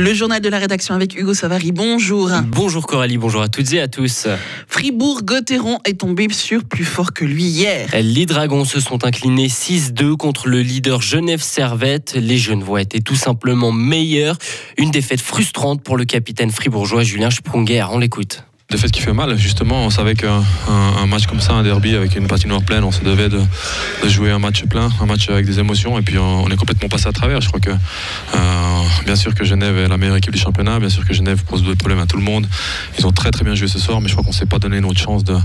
[0.00, 1.72] Le journal de la rédaction avec Hugo Savary.
[1.72, 2.30] Bonjour.
[2.46, 4.28] Bonjour Coralie, bonjour à toutes et à tous.
[4.66, 7.90] Fribourg-Gotteron est tombé sur plus fort que lui hier.
[7.92, 12.14] Les Dragons se sont inclinés 6-2 contre le leader Genève Servette.
[12.14, 14.38] Les Genevois étaient tout simplement meilleurs.
[14.78, 17.84] Une défaite frustrante pour le capitaine fribourgeois Julien Sprunger.
[17.92, 19.36] On l'écoute de qui fait mal.
[19.36, 22.92] Justement, on savait qu'un un match comme ça, un derby avec une patinoire pleine, on
[22.92, 23.40] se devait de,
[24.06, 25.98] jouer un match plein, un match avec des émotions.
[25.98, 27.40] Et puis on, est complètement passé à travers.
[27.40, 30.88] Je crois que euh, bien sûr que Genève est la meilleure équipe du championnat, bien
[30.88, 32.46] sûr que Genève pose de problèmes à tout le monde.
[32.98, 34.58] Ils ont très très bien joué ce soir, mais je crois qu'on ne s'est pas
[34.58, 35.36] donné notre chance de,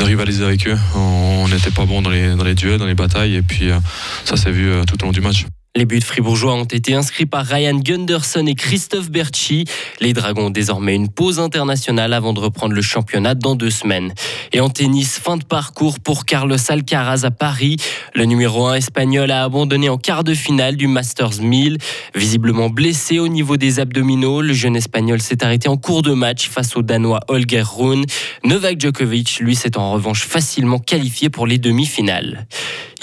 [0.00, 0.78] rivaliser avec eux.
[0.94, 3.78] On n'était pas bon dans les, dans les duels, dans les batailles, et puis euh,
[4.24, 5.46] ça s'est vu euh, tout au long du match.
[5.76, 9.64] Les buts fribourgeois ont été inscrits par Ryan Gunderson et Christophe Berchi.
[10.00, 14.14] Les Dragons ont désormais une pause internationale avant de reprendre le championnat dans deux semaines.
[14.52, 17.74] Et en tennis, fin de parcours pour Carlos Alcaraz à Paris.
[18.14, 21.78] Le numéro 1 espagnol a abandonné en quart de finale du Masters 1000.
[22.14, 26.48] Visiblement blessé au niveau des abdominaux, le jeune espagnol s'est arrêté en cours de match
[26.48, 28.04] face au Danois Holger Rune.
[28.44, 32.46] Novak Djokovic, lui, s'est en revanche facilement qualifié pour les demi-finales.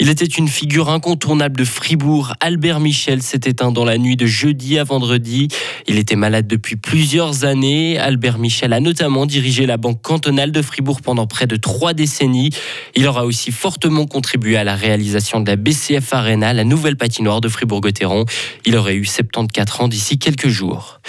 [0.00, 2.32] Il était une figure incontournable de Fribourg.
[2.40, 5.48] Albert Michel s'est éteint dans la nuit de jeudi à vendredi.
[5.88, 7.98] Il était malade depuis plusieurs années.
[7.98, 12.50] Albert Michel a notamment dirigé la banque cantonale de Fribourg pendant près de trois décennies.
[12.94, 17.40] Il aura aussi fortement contribué à la réalisation de la BCF Arena, la nouvelle patinoire
[17.40, 18.26] de Fribourg-Gotteron.
[18.64, 21.00] Il aurait eu 74 ans d'ici quelques jours.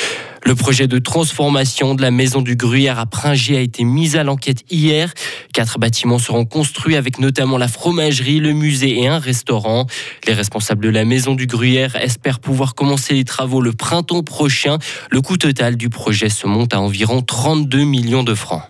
[0.46, 4.24] Le projet de transformation de la maison du Gruyère à Pringier a été mis à
[4.24, 5.14] l'enquête hier.
[5.54, 9.88] Quatre bâtiments seront construits avec notamment la fromagerie, le musée et un restaurant.
[10.28, 14.80] Les responsables de la maison du Gruyère espèrent pouvoir commencer les travaux le printemps prochain.
[15.12, 18.64] Le coût total du projet se monte à environ 32 millions de francs.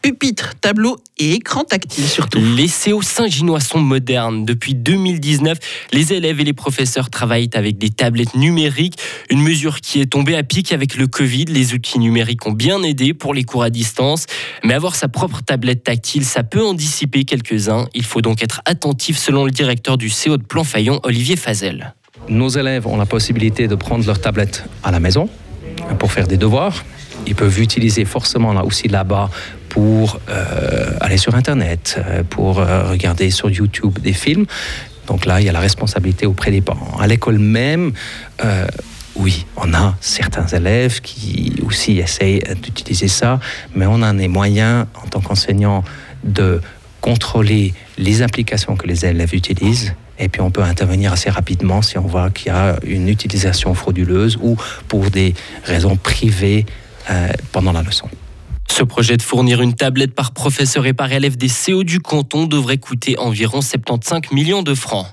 [0.00, 2.40] Pupitre, tableau et écran tactile surtout.
[2.56, 4.44] Les CO Saint-Ginois sont modernes.
[4.44, 5.58] Depuis 2019,
[5.92, 8.98] les élèves et les professeurs travaillent avec des tablettes numériques,
[9.30, 11.46] une mesure qui est tombée à pic avec le Covid.
[11.46, 14.26] Les outils numériques ont bien aidé pour les cours à distance,
[14.64, 17.86] mais avoir sa propre tablette tactile, ça peut en dissiper quelques-uns.
[17.94, 21.94] Il faut donc être attentif selon le directeur du CO de Plan-Fayon, Olivier Fazel.
[22.28, 25.28] Nos élèves ont la possibilité de prendre leur tablette à la maison
[25.98, 26.84] pour faire des devoirs
[27.32, 29.30] ils peuvent utiliser forcément là aussi là-bas
[29.70, 34.44] pour euh, aller sur Internet, euh, pour euh, regarder sur YouTube des films.
[35.06, 36.98] Donc là, il y a la responsabilité auprès des parents.
[37.00, 37.92] À l'école même,
[39.16, 43.40] oui, on a certains élèves qui aussi essayent d'utiliser ça,
[43.74, 45.82] mais on a les moyens en tant qu'enseignant
[46.22, 46.60] de
[47.00, 51.98] contrôler les applications que les élèves utilisent et puis on peut intervenir assez rapidement si
[51.98, 54.56] on voit qu'il y a une utilisation frauduleuse ou
[54.86, 56.64] pour des raisons privées
[57.52, 58.08] pendant la leçon.
[58.72, 62.46] Ce projet de fournir une tablette par professeur et par élève des CO du canton
[62.46, 65.06] devrait coûter environ 75 millions de francs.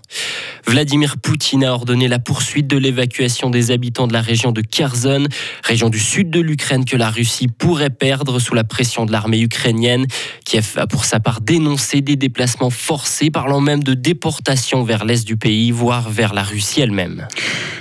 [0.67, 5.27] Vladimir Poutine a ordonné la poursuite de l'évacuation des habitants de la région de Kherson,
[5.63, 9.41] région du sud de l'Ukraine que la Russie pourrait perdre sous la pression de l'armée
[9.41, 10.05] ukrainienne.
[10.45, 15.25] Kiev a pour sa part dénoncé des déplacements forcés, parlant même de déportation vers l'est
[15.25, 17.27] du pays, voire vers la Russie elle-même.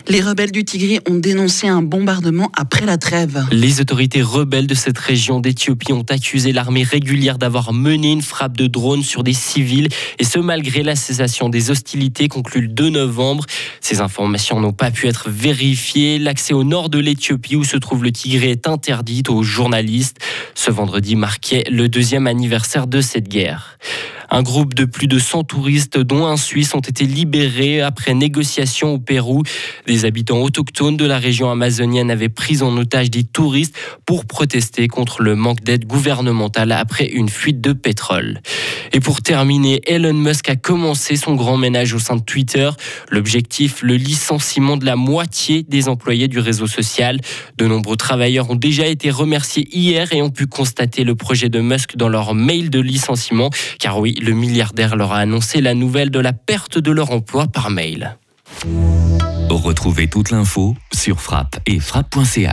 [0.06, 3.44] Les rebelles du Tigray ont dénoncé un bombardement après la trêve.
[3.52, 8.56] Les autorités rebelles de cette région d'Éthiopie ont accusé l'armée régulière d'avoir mené une frappe
[8.56, 12.90] de drone sur des civils, et ce malgré la cessation des hostilités conclues le 2
[12.90, 13.44] novembre.
[13.80, 16.20] Ces informations n'ont pas pu être vérifiées.
[16.20, 20.18] L'accès au nord de l'Éthiopie, où se trouve le Tigray, est interdit aux journalistes.
[20.54, 23.78] Ce vendredi marquait le deuxième anniversaire de cette guerre.
[24.30, 28.94] Un groupe de plus de 100 touristes, dont un Suisse, ont été libérés après négociation
[28.94, 29.42] au Pérou.
[29.86, 33.74] Des habitants autochtones de la région amazonienne avaient pris en otage des touristes
[34.04, 38.40] pour protester contre le manque d'aide gouvernementale après une fuite de pétrole.
[38.92, 42.68] Et pour terminer, Elon Musk a commencé son grand ménage au sein de Twitter.
[43.10, 47.18] L'objectif, le licenciement de la moitié des employés du réseau social.
[47.56, 51.60] De nombreux travailleurs ont déjà été remerciés hier et ont pu constater le projet de
[51.60, 53.50] Musk dans leur mail de licenciement.
[53.78, 57.46] Car oui, le milliardaire leur a annoncé la nouvelle de la perte de leur emploi
[57.46, 58.16] par mail.
[59.50, 62.48] Retrouvez toute l'info sur frappe et frappe.ch.